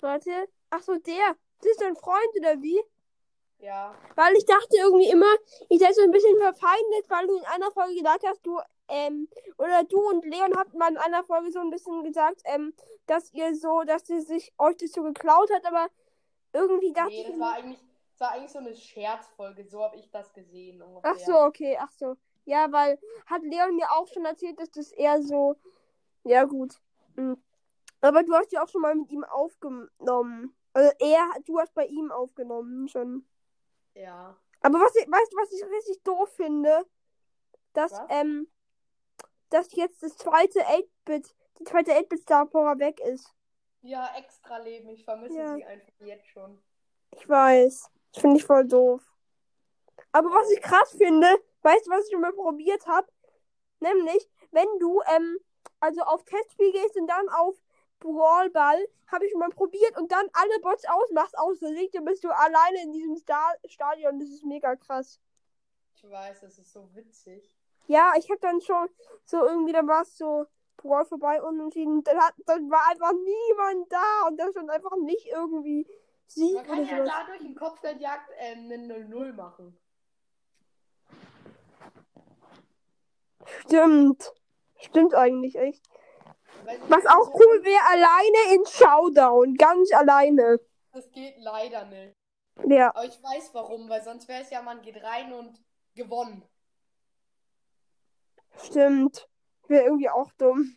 Warte. 0.00 0.48
Ach 0.70 0.82
so, 0.82 0.96
der. 0.96 1.36
Das 1.58 1.70
ist 1.70 1.80
dein 1.80 1.96
Freund 1.96 2.36
oder 2.38 2.60
wie? 2.62 2.80
Ja. 3.58 3.94
Weil 4.14 4.36
ich 4.36 4.44
dachte 4.44 4.76
irgendwie 4.76 5.10
immer, 5.10 5.34
ich 5.68 5.80
sei 5.80 5.92
so 5.92 6.02
ein 6.02 6.10
bisschen 6.10 6.38
verfeindet, 6.38 7.08
weil 7.08 7.26
du 7.26 7.36
in 7.38 7.44
einer 7.46 7.70
Folge 7.72 7.94
gesagt 7.94 8.24
hast, 8.26 8.44
du, 8.44 8.60
ähm, 8.88 9.28
oder 9.58 9.84
du 9.84 9.98
und 10.08 10.24
Leon 10.24 10.56
habt 10.56 10.74
mal 10.74 10.90
in 10.90 10.98
einer 10.98 11.24
Folge 11.24 11.50
so 11.50 11.60
ein 11.60 11.70
bisschen 11.70 12.04
gesagt, 12.04 12.42
ähm, 12.44 12.72
dass 13.06 13.32
ihr 13.32 13.54
so, 13.54 13.82
dass 13.82 14.06
sie 14.06 14.20
sich 14.20 14.52
euch 14.58 14.76
das 14.76 14.92
so 14.92 15.02
geklaut 15.02 15.50
hat, 15.52 15.64
aber 15.66 15.88
irgendwie 16.52 16.92
dachte 16.92 17.10
Nee, 17.10 17.22
ich. 17.22 17.28
das 17.28 17.38
war 17.40 17.52
eigentlich, 17.54 17.80
das 18.12 18.20
war 18.20 18.32
eigentlich 18.32 18.52
so 18.52 18.58
eine 18.58 18.74
Scherzfolge, 18.74 19.64
so 19.64 19.82
habe 19.82 19.96
ich 19.96 20.10
das 20.10 20.32
gesehen 20.32 20.82
ungefähr. 20.82 21.12
Ach 21.12 21.18
so, 21.18 21.38
okay, 21.40 21.76
ach 21.80 21.90
so. 21.92 22.16
Ja, 22.44 22.70
weil 22.70 22.98
hat 23.26 23.42
Leon 23.42 23.74
mir 23.74 23.90
auch 23.90 24.06
schon 24.06 24.24
erzählt, 24.24 24.58
dass 24.60 24.70
das 24.70 24.92
eher 24.92 25.20
so. 25.20 25.56
Ja, 26.22 26.44
gut. 26.44 26.80
Hm. 27.16 27.42
Aber 28.00 28.22
du 28.22 28.34
hast 28.34 28.52
ja 28.52 28.62
auch 28.62 28.68
schon 28.68 28.82
mal 28.82 28.94
mit 28.94 29.10
ihm 29.10 29.24
aufgenommen. 29.24 30.54
Also 30.72 30.92
er, 31.00 31.28
du 31.44 31.58
hast 31.58 31.74
bei 31.74 31.86
ihm 31.86 32.12
aufgenommen 32.12 32.88
schon. 32.88 33.26
Ja. 33.94 34.36
Aber 34.60 34.78
was 34.78 34.94
ich, 34.96 35.10
weißt 35.10 35.32
du, 35.32 35.36
was 35.36 35.52
ich 35.52 35.64
richtig 35.64 36.02
doof 36.04 36.28
finde? 36.36 36.86
Dass, 37.72 37.92
Was? 37.92 38.06
ähm, 38.10 38.46
dass 39.50 39.72
jetzt 39.74 40.02
das 40.02 40.16
zweite 40.16 40.60
8-Bit, 40.66 41.34
die 41.58 41.64
zweite 41.64 41.92
8-Bit 41.92 42.22
Star 42.22 42.46
Power 42.46 42.78
weg 42.78 43.00
ist. 43.00 43.32
Ja, 43.82 44.10
extra 44.16 44.58
Leben. 44.58 44.88
Ich 44.90 45.04
vermisse 45.04 45.36
Ja. 45.36 45.54
sie 45.54 45.64
einfach 45.64 45.92
jetzt 46.00 46.26
schon. 46.28 46.60
Ich 47.12 47.28
weiß. 47.28 47.90
Das 48.12 48.20
finde 48.20 48.36
ich 48.38 48.44
voll 48.44 48.66
doof. 48.66 49.02
Aber 50.12 50.30
was 50.30 50.50
ich 50.50 50.60
krass 50.60 50.90
finde, 50.96 51.28
weißt 51.62 51.86
du, 51.86 51.90
was 51.90 52.04
ich 52.06 52.12
schon 52.12 52.20
mal 52.20 52.32
probiert 52.32 52.86
habe? 52.86 53.06
Nämlich, 53.80 54.28
wenn 54.50 54.66
du, 54.80 55.00
ähm, 55.14 55.38
also 55.80 56.00
auf 56.02 56.24
Testspiel 56.24 56.72
gehst 56.72 56.96
und 56.96 57.06
dann 57.06 57.28
auf 57.28 57.54
Brawlball, 58.00 58.88
habe 59.08 59.24
ich 59.24 59.30
schon 59.30 59.40
mal 59.40 59.50
probiert 59.50 59.96
und 59.98 60.10
dann 60.10 60.26
alle 60.32 60.60
Bots 60.60 60.84
ausmachst, 60.86 61.38
außer 61.38 61.68
sich, 61.68 61.90
dann 61.90 62.04
bist 62.04 62.24
du 62.24 62.30
alleine 62.30 62.82
in 62.82 62.92
diesem 62.92 63.16
Sta 63.16 63.54
Stadion. 63.66 64.18
Das 64.18 64.28
ist 64.30 64.44
mega 64.44 64.74
krass. 64.76 65.20
Ich 65.94 66.08
weiß, 66.10 66.40
das 66.40 66.58
ist 66.58 66.72
so 66.72 66.94
witzig. 66.94 67.52
Ja, 67.86 68.12
ich 68.18 68.30
habe 68.30 68.40
dann 68.40 68.60
schon 68.60 68.88
so 69.24 69.44
irgendwie, 69.44 69.72
da 69.72 69.86
war 69.86 70.02
es 70.02 70.16
so 70.16 70.46
Brawl 70.76 71.04
vorbei 71.04 71.42
unentschieden. 71.42 72.02
Dann, 72.04 72.18
hat, 72.18 72.34
dann 72.46 72.70
war 72.70 72.88
einfach 72.90 73.12
niemand 73.12 73.92
da 73.92 74.26
und 74.28 74.38
das 74.38 74.50
stand 74.50 74.70
einfach 74.70 74.96
nicht 74.96 75.26
irgendwie 75.28 75.86
Sieg 76.26 76.54
Man 76.54 76.66
kann 76.66 76.86
ja 76.86 77.04
dadurch 77.04 77.40
in 77.40 77.54
Kopfgeldjagd 77.54 78.30
äh, 78.38 78.52
eine 78.52 78.76
0-0 78.76 79.32
machen. 79.32 79.78
Stimmt. 83.60 84.32
Stimmt 84.78 85.14
eigentlich 85.14 85.56
echt. 85.56 85.84
Was 86.88 87.06
auch 87.06 87.32
cool 87.34 87.64
wäre, 87.64 87.80
alleine 87.88 88.54
in 88.54 88.66
Showdown. 88.66 89.54
Ganz 89.54 89.92
alleine. 89.92 90.60
Das 90.92 91.10
geht 91.12 91.36
leider 91.38 91.84
nicht. 91.86 92.16
Ja. 92.66 92.88
Aber 92.90 93.04
ich 93.04 93.22
weiß 93.22 93.50
warum, 93.52 93.88
weil 93.88 94.02
sonst 94.02 94.28
wäre 94.28 94.42
es 94.42 94.50
ja, 94.50 94.62
man 94.62 94.82
geht 94.82 95.02
rein 95.02 95.32
und 95.32 95.62
gewonnen. 95.94 96.42
Stimmt. 98.62 99.28
Wäre 99.68 99.84
irgendwie 99.84 100.10
auch 100.10 100.30
dumm. 100.38 100.76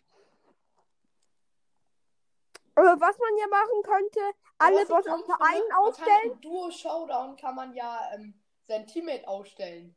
Aber 2.76 3.00
was 3.02 3.18
man 3.18 3.38
ja 3.38 3.48
machen 3.48 3.84
könnte, 3.84 4.20
alle 4.58 4.86
dumm 4.86 5.14
auf 5.14 5.26
Vereinen 5.26 5.72
ausstellen. 5.76 6.32
Im 6.32 6.42
Duo 6.42 6.72
Showdown 6.72 7.36
kann 7.36 7.56
man 7.56 7.74
ja 7.74 8.10
ähm, 8.14 8.34
sein 8.68 8.88
Teammate 8.88 9.28
ausstellen. 9.28 9.96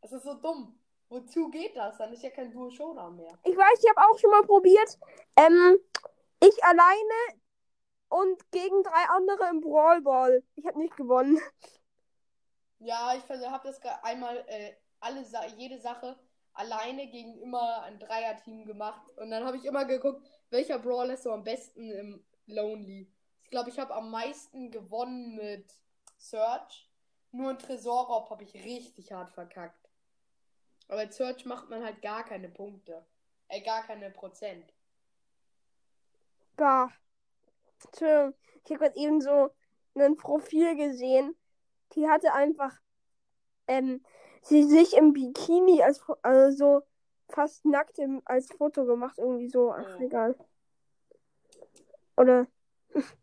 Das 0.00 0.12
ist 0.12 0.22
so 0.22 0.34
dumm. 0.34 0.78
Wozu 1.08 1.50
geht 1.50 1.76
das? 1.76 1.98
Dann 1.98 2.12
ist 2.12 2.22
ja 2.22 2.30
kein 2.30 2.52
Duo 2.52 2.70
Showdown 2.70 3.16
mehr. 3.16 3.36
Ich 3.42 3.56
weiß, 3.56 3.82
ich 3.82 3.90
habe 3.90 4.08
auch 4.08 4.18
schon 4.18 4.30
mal 4.30 4.44
probiert. 4.44 4.98
Ähm, 5.36 5.78
ich 6.40 6.64
alleine 6.64 7.40
und 8.08 8.50
gegen 8.52 8.82
drei 8.82 9.08
andere 9.08 9.48
im 9.48 9.60
Brawl 9.60 10.00
Ball. 10.02 10.44
Ich 10.54 10.66
habe 10.66 10.78
nicht 10.78 10.96
gewonnen. 10.96 11.40
Ja, 12.78 13.14
ich 13.14 13.28
habe 13.28 13.68
das 13.68 13.80
einmal 14.02 14.44
äh, 14.46 14.74
alle 15.00 15.24
jede 15.56 15.78
Sache 15.80 16.18
alleine 16.60 17.08
gegen 17.08 17.38
immer 17.38 17.82
ein 17.82 17.98
Dreierteam 17.98 18.66
gemacht 18.66 19.10
und 19.16 19.30
dann 19.30 19.44
habe 19.44 19.56
ich 19.56 19.64
immer 19.64 19.86
geguckt, 19.86 20.28
welcher 20.50 20.78
Brawler 20.78 21.14
ist 21.14 21.22
so 21.22 21.32
am 21.32 21.42
besten 21.42 21.90
im 21.90 22.24
Lonely. 22.46 23.10
Ich 23.44 23.50
glaube, 23.50 23.70
ich 23.70 23.78
habe 23.78 23.94
am 23.94 24.10
meisten 24.10 24.70
gewonnen 24.70 25.34
mit 25.36 25.72
Search. 26.18 26.88
Nur 27.32 27.52
in 27.52 27.58
Tresorraub 27.58 28.28
habe 28.30 28.44
ich 28.44 28.54
richtig 28.54 29.12
hart 29.12 29.30
verkackt. 29.30 29.88
Aber 30.88 31.02
in 31.02 31.12
Search 31.12 31.46
macht 31.46 31.70
man 31.70 31.84
halt 31.84 32.02
gar 32.02 32.24
keine 32.24 32.48
Punkte. 32.48 33.06
Äh, 33.48 33.62
gar 33.62 33.84
keine 33.84 34.10
Prozent. 34.10 34.72
Bah. 36.56 36.90
Entschuldigung. 37.84 38.34
Ich 38.64 38.70
habe 38.70 38.80
gerade 38.80 38.96
eben 38.98 39.20
so 39.20 39.50
ein 39.94 40.16
Profil 40.16 40.76
gesehen. 40.76 41.36
die 41.94 42.08
hatte 42.08 42.32
einfach 42.34 42.76
ähm, 43.66 44.04
sie 44.42 44.64
sich 44.64 44.96
im 44.96 45.12
Bikini 45.12 45.82
als 45.82 46.02
also 46.22 46.56
so 46.56 46.82
fast 47.28 47.64
nackt 47.64 47.98
im, 47.98 48.22
als 48.24 48.48
Foto 48.52 48.84
gemacht, 48.84 49.18
irgendwie 49.18 49.48
so, 49.48 49.72
ach 49.72 50.00
egal. 50.00 50.34
Oder 52.16 52.46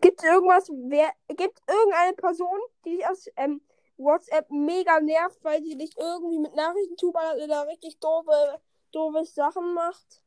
gibt 0.00 0.20
es 0.22 0.24
irgendwas, 0.24 0.68
wer 0.70 1.12
gibt 1.28 1.62
irgendeine 1.68 2.14
Person, 2.14 2.58
die 2.84 2.96
dich 2.96 3.06
aus 3.06 3.28
ähm, 3.36 3.60
WhatsApp 3.96 4.50
mega 4.50 5.00
nervt, 5.00 5.42
weil 5.44 5.62
sie 5.62 5.76
dich 5.76 5.96
irgendwie 5.96 6.38
mit 6.38 6.54
Nachrichten 6.54 6.96
zuballert 6.96 7.42
oder 7.42 7.66
richtig 7.66 7.98
doofe, 8.00 8.60
doofe 8.92 9.24
Sachen 9.24 9.74
macht? 9.74 10.22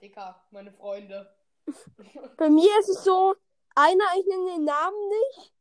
Dicker, 0.00 0.44
meine 0.50 0.72
Freunde. 0.72 1.34
Bei 2.36 2.50
mir 2.50 2.78
ist 2.80 2.90
es 2.90 3.04
so, 3.04 3.34
einer, 3.74 4.04
ich 4.18 4.26
nenne 4.26 4.52
den 4.52 4.64
Namen 4.64 5.08
nicht, 5.08 5.52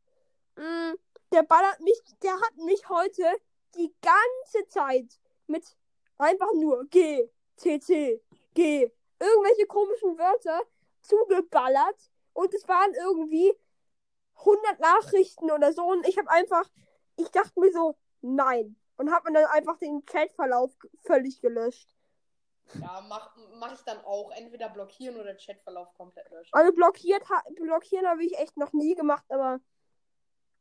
mm, 0.58 0.94
der 1.34 1.44
ballert 1.44 1.80
mich, 1.82 2.00
der 2.22 2.34
hat 2.34 2.56
mich 2.58 2.88
heute 2.90 3.26
die 3.76 3.94
ganze 4.02 4.68
Zeit 4.70 5.20
mit 5.48 5.66
einfach 6.18 6.54
nur 6.54 6.86
G, 6.86 7.30
CC, 7.58 8.22
G, 8.54 8.92
irgendwelche 9.20 9.66
komischen 9.66 10.18
Wörter 10.18 10.62
zugeballert 11.02 12.12
und 12.34 12.54
es 12.54 12.68
waren 12.68 12.94
irgendwie 12.94 13.54
100 14.36 14.80
Nachrichten 14.80 15.52
oder 15.52 15.74
so 15.74 15.84
und 15.84 16.08
ich 16.08 16.18
habe 16.18 16.30
einfach, 16.30 16.70
ich 17.18 17.30
dachte 17.30 17.60
mir 17.60 17.72
so, 17.72 17.96
nein 18.22 18.76
und 18.98 19.12
habe 19.12 19.32
dann 19.32 19.46
einfach 19.46 19.78
den 19.78 20.06
Chatverlauf 20.06 20.72
völlig 21.02 21.42
gelöscht. 21.42 21.90
Ja, 22.76 23.04
mach, 23.08 23.36
mach 23.56 23.74
ich 23.74 23.82
dann 23.82 24.00
auch. 24.06 24.32
Entweder 24.32 24.70
blockieren 24.70 25.20
oder 25.20 25.36
Chatverlauf 25.36 25.94
komplett 25.96 26.30
löschen. 26.32 26.54
Also 26.54 26.72
blockiert, 26.72 27.24
blockieren 27.62 28.08
habe 28.08 28.24
ich 28.24 28.38
echt 28.38 28.58
noch 28.58 28.72
nie 28.74 28.96
gemacht, 28.96 29.26
aber. 29.30 29.60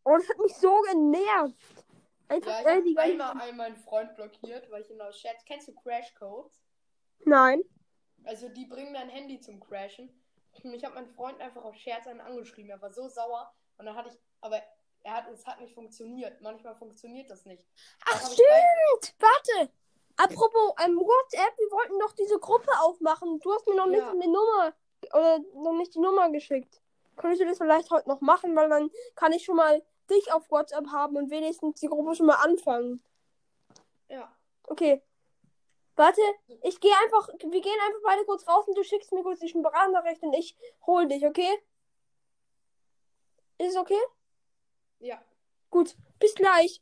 Oh, 0.04 0.16
das 0.16 0.28
hat 0.28 0.38
mich 0.38 0.54
so 0.56 0.80
genervt. 0.82 1.85
Einfach 2.28 2.50
Ja, 2.64 2.78
ich 2.78 2.94
ganze... 2.94 3.00
einmal 3.00 3.40
einmal 3.40 3.66
einen 3.66 3.76
Freund 3.76 4.14
blockiert, 4.16 4.71
weil 4.71 4.82
ich 4.82 4.90
ihn 4.90 5.00
aus 5.00 5.16
Chats. 5.16 5.44
Kennst 5.44 5.68
du 5.68 5.75
Crashcodes? 5.75 6.62
Nein. 7.25 7.62
Also 8.25 8.49
die 8.49 8.66
bringen 8.66 8.94
dein 8.94 9.09
Handy 9.09 9.40
zum 9.40 9.61
Crashen. 9.61 10.09
Und 10.62 10.75
Ich 10.75 10.85
habe 10.85 10.94
meinen 10.94 11.09
Freund 11.09 11.40
einfach 11.40 11.64
auf 11.64 11.75
Scherz 11.76 12.06
einen 12.06 12.21
angeschrieben. 12.21 12.71
Er 12.71 12.80
war 12.80 12.92
so 12.92 13.09
sauer. 13.09 13.52
Und 13.78 13.87
dann 13.87 13.97
hatte 13.97 14.11
ich, 14.11 14.18
aber 14.40 14.62
er 15.02 15.14
hat, 15.14 15.28
es 15.28 15.47
hat 15.47 15.61
nicht 15.61 15.75
funktioniert. 15.75 16.40
Manchmal 16.40 16.75
funktioniert 16.76 17.30
das 17.30 17.44
nicht. 17.44 17.62
Dann 18.06 18.14
Ach, 18.16 18.23
hab 18.23 18.32
stimmt. 18.32 19.14
Warte. 19.18 19.73
Apropos 20.16 20.75
ähm, 20.85 20.97
WhatsApp, 20.99 21.59
wir 21.59 21.71
wollten 21.71 21.99
doch 21.99 22.12
diese 22.12 22.38
Gruppe 22.38 22.71
aufmachen. 22.80 23.40
Du 23.40 23.52
hast 23.52 23.66
mir 23.66 23.75
noch 23.75 23.87
nicht 23.87 24.00
Ja. 24.00 24.12
die 24.12 24.28
Nummer 24.28 24.75
oder 25.12 25.38
noch 25.54 25.73
nicht 25.73 25.94
die 25.94 26.00
Nummer 26.00 26.30
geschickt. 26.30 26.80
Könntest 27.16 27.42
du 27.42 27.47
das 27.47 27.59
vielleicht 27.59 27.90
heute 27.90 28.09
noch 28.09 28.21
machen, 28.21 28.54
weil 28.54 28.68
dann 28.68 28.90
kann 29.16 29.32
ich 29.32 29.44
schon 29.44 29.56
mal 29.56 29.82
dich 30.12 30.33
auf 30.33 30.50
WhatsApp 30.50 30.87
haben 30.88 31.16
und 31.16 31.31
wenigstens 31.31 31.81
die 31.81 31.88
Gruppe 31.88 32.14
schon 32.14 32.26
mal 32.26 32.37
anfangen. 32.37 33.02
Ja. 34.09 34.35
Okay. 34.64 35.02
Warte, 35.97 36.21
ich 36.62 36.81
gehe 36.81 36.95
einfach, 37.04 37.28
wir 37.28 37.61
gehen 37.61 37.78
einfach 37.87 38.00
beide 38.04 38.25
kurz 38.25 38.47
raus 38.49 38.66
und 38.66 38.76
du 38.76 38.83
schickst 38.83 39.12
mir 39.12 39.23
kurz 39.23 39.40
die 39.40 39.49
Sprachnachricht 39.49 40.23
und 40.23 40.33
ich 40.33 40.57
hol 40.87 41.07
dich, 41.07 41.26
okay? 41.26 41.50
Ist 43.59 43.71
es 43.73 43.76
okay? 43.76 44.00
Ja. 45.00 45.23
Gut, 45.71 45.97
bis 46.19 46.35
gleich. 46.35 46.81